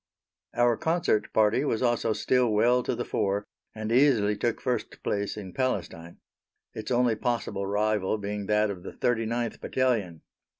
[0.55, 5.37] Our Concert Party was also still well to the fore, and easily took first place
[5.37, 6.17] in Palestine
[6.73, 10.23] its only possible rival being that of the 39th Battalion.